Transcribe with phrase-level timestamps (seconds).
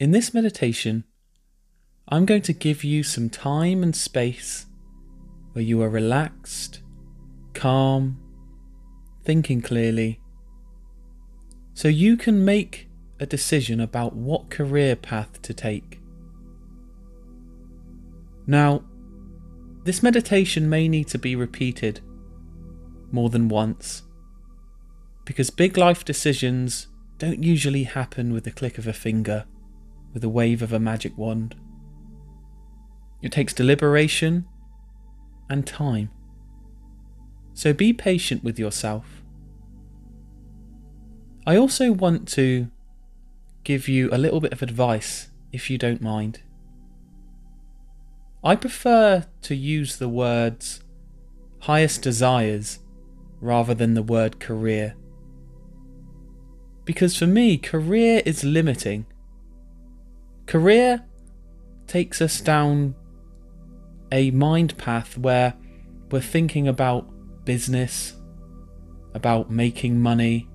[0.00, 1.02] In this meditation,
[2.06, 4.66] I'm going to give you some time and space
[5.52, 6.82] where you are relaxed,
[7.52, 8.16] calm,
[9.24, 10.20] thinking clearly,
[11.74, 12.88] so you can make
[13.18, 15.98] a decision about what career path to take.
[18.46, 18.84] Now,
[19.82, 22.00] this meditation may need to be repeated
[23.10, 24.02] more than once
[25.24, 26.86] because big life decisions
[27.18, 29.44] don't usually happen with the click of a finger,
[30.12, 31.54] with a wave of a magic wand.
[33.22, 34.46] It takes deliberation
[35.48, 36.10] and time.
[37.54, 39.22] So be patient with yourself.
[41.46, 42.68] I also want to
[43.64, 46.40] give you a little bit of advice, if you don't mind.
[48.44, 50.80] I prefer to use the words
[51.60, 52.78] highest desires
[53.40, 54.94] rather than the word career.
[56.84, 59.06] Because for me, career is limiting.
[60.48, 61.04] Career
[61.86, 62.94] takes us down
[64.10, 65.52] a mind path where
[66.10, 67.06] we're thinking about
[67.44, 68.16] business,
[69.12, 70.48] about making money.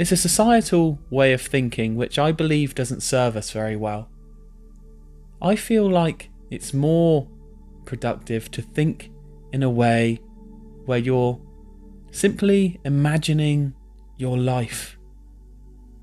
[0.00, 4.10] It's a societal way of thinking which I believe doesn't serve us very well.
[5.40, 7.28] I feel like it's more
[7.84, 9.12] productive to think
[9.52, 10.16] in a way
[10.86, 11.40] where you're
[12.10, 13.74] simply imagining
[14.16, 14.98] your life,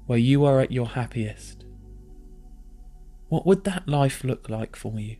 [0.06, 1.63] where you are at your happiest.
[3.34, 5.16] What would that life look like for you?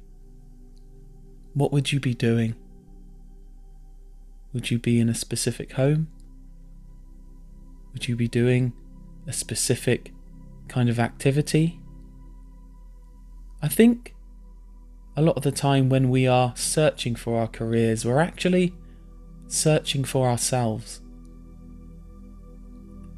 [1.56, 2.54] What would you be doing?
[4.54, 6.10] Would you be in a specific home?
[7.92, 8.74] Would you be doing
[9.26, 10.14] a specific
[10.68, 11.80] kind of activity?
[13.64, 14.14] I think
[15.18, 18.76] a lot of the time when we are searching for our careers, we're actually
[19.48, 21.02] searching for ourselves.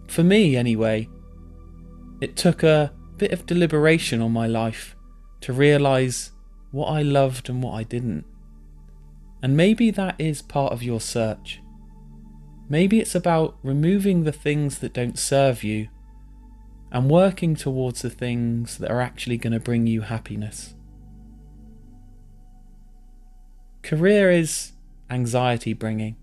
[0.07, 1.09] For me, anyway,
[2.21, 4.95] it took a bit of deliberation on my life
[5.41, 6.31] to realise
[6.71, 8.25] what I loved and what I didn't.
[9.41, 11.61] And maybe that is part of your search.
[12.67, 15.87] Maybe it's about removing the things that don't serve you
[16.92, 20.73] and working towards the things that are actually going to bring you happiness.
[23.83, 24.71] Career is
[25.09, 26.15] anxiety bringing.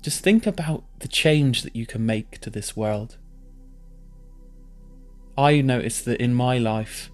[0.00, 3.18] Just think about the change that you can make to this world.
[5.36, 7.10] I noticed that in my life,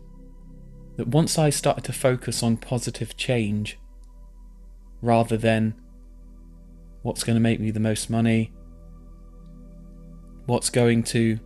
[0.97, 3.79] that once I started to focus on positive change,
[5.03, 5.75] rather than
[7.03, 8.53] what's going to make me the most money,
[10.47, 11.39] what's going to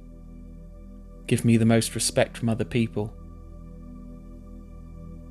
[1.26, 3.12] give me the most respect from other people.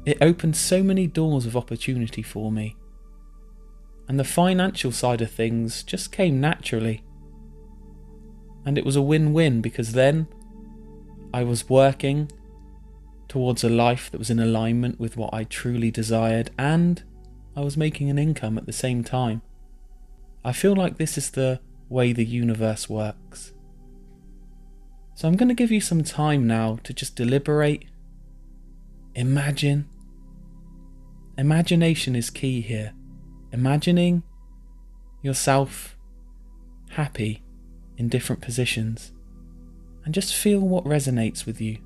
[0.06, 2.76] It opened so many doors of opportunity for me.
[4.08, 7.04] And the financial side of things just came naturally.
[8.66, 10.28] And it was a win win because then
[11.34, 12.32] I was working
[13.28, 17.04] towards a life that was in alignment with what I truly desired and
[17.56, 19.42] I was making an income at the same time.
[20.44, 23.54] I feel like this is the way the universe works.
[25.14, 27.86] So I'm going to give you some time now to just deliberate,
[29.14, 29.88] imagine.
[31.38, 32.94] Imagination is key here.
[33.52, 34.24] Imagining
[35.22, 35.98] yourself
[36.92, 37.44] happy
[37.98, 39.12] in different positions
[40.06, 41.80] and just feel what resonates with you.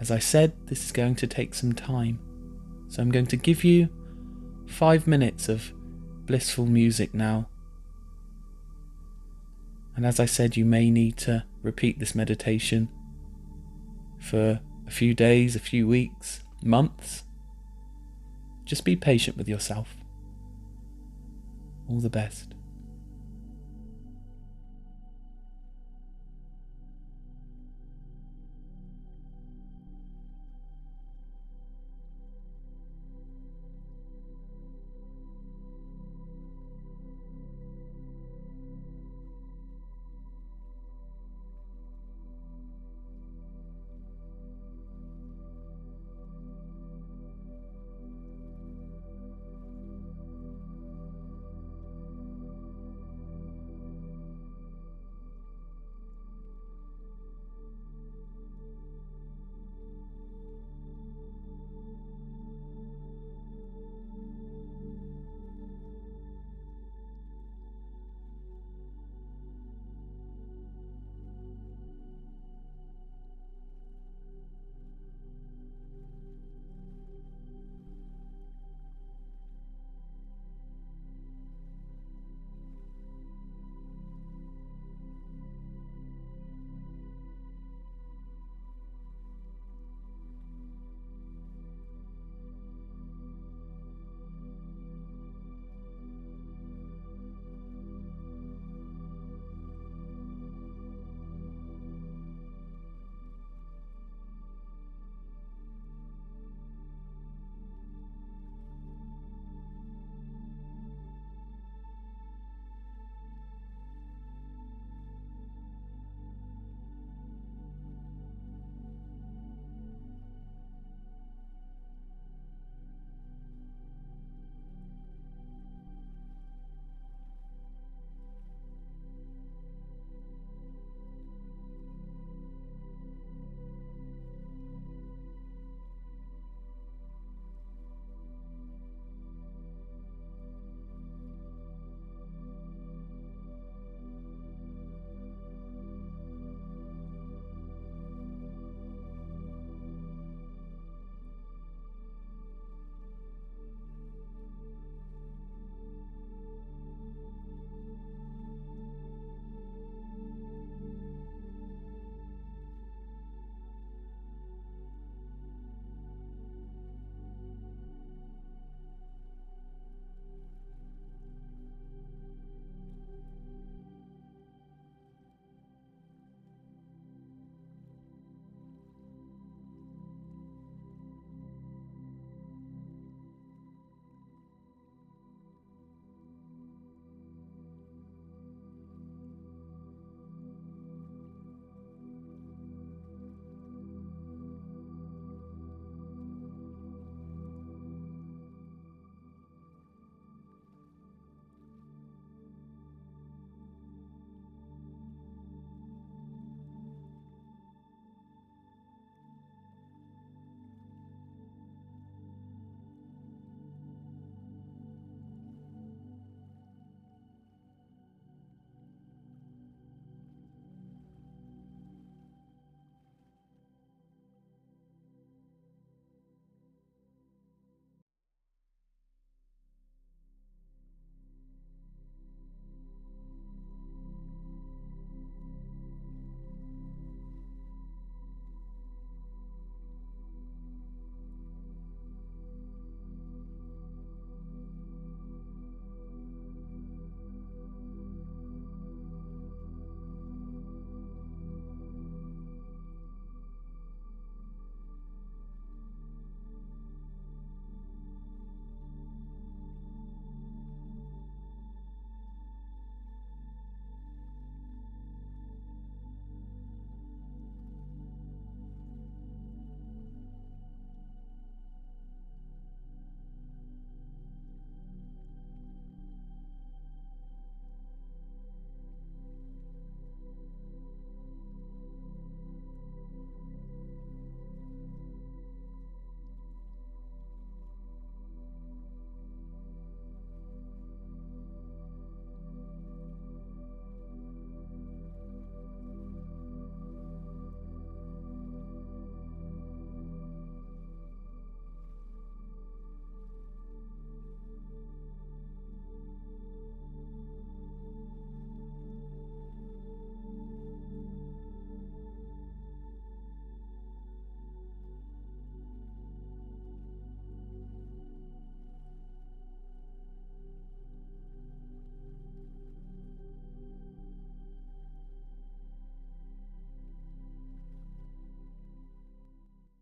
[0.00, 2.18] As I said, this is going to take some time.
[2.88, 3.88] So I'm going to give you
[4.66, 5.72] five minutes of
[6.26, 7.48] blissful music now.
[9.94, 12.88] And as I said, you may need to repeat this meditation
[14.18, 17.24] for a few days, a few weeks, months.
[18.64, 19.96] Just be patient with yourself.
[21.88, 22.51] All the best.